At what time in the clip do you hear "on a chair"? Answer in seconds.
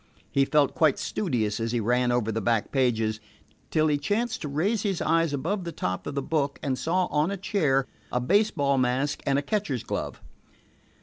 7.11-7.85